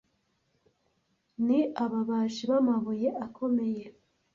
ni 1.45 1.59
ababaji 1.83 2.43
b'amabuye 2.49 3.09
akomeye 3.25 3.85